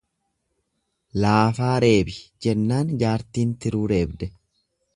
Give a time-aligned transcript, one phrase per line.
[1.25, 2.17] """Laafaa reebi""
[2.47, 4.31] jennaan jaartiin tiruu reebde."